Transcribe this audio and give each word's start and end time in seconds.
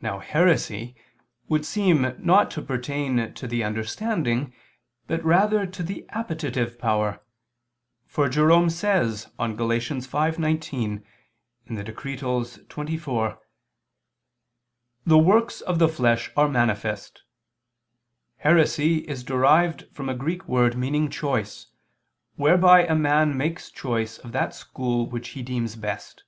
Now 0.00 0.20
heresy 0.20 0.94
would 1.48 1.66
seem 1.66 2.14
not 2.24 2.48
to 2.52 2.62
pertain 2.62 3.34
to 3.34 3.48
the 3.48 3.64
understanding, 3.64 4.54
but 5.08 5.24
rather 5.24 5.66
to 5.66 5.82
the 5.82 6.06
appetitive 6.10 6.78
power; 6.78 7.24
for 8.06 8.28
Jerome 8.28 8.70
says 8.70 9.26
on 9.36 9.56
Gal. 9.56 9.66
5:19: 9.70 11.02
[*Cf. 11.68 11.84
Decretals 11.84 12.58
xxiv, 12.58 12.70
qu. 12.70 12.80
iii, 12.80 12.98
cap. 12.98 13.02
27] 13.02 13.36
"The 15.06 15.18
works 15.18 15.60
of 15.62 15.80
the 15.80 15.88
flesh 15.88 16.30
are 16.36 16.48
manifest: 16.48 17.24
Heresy 18.36 18.98
is 19.08 19.24
derived 19.24 19.88
from 19.92 20.08
a 20.08 20.14
Greek 20.14 20.46
word 20.46 20.76
meaning 20.76 21.10
choice, 21.10 21.66
whereby 22.36 22.86
a 22.86 22.94
man 22.94 23.36
makes 23.36 23.72
choice 23.72 24.18
of 24.18 24.30
that 24.30 24.54
school 24.54 25.10
which 25.10 25.30
he 25.30 25.42
deems 25.42 25.74
best." 25.74 26.22